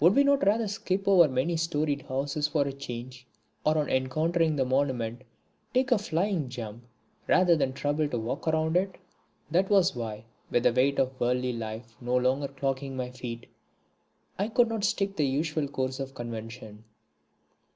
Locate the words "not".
0.24-0.44, 14.68-14.82